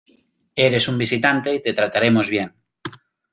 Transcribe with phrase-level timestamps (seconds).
[0.67, 2.55] Eres un visitante y te trataremos bien.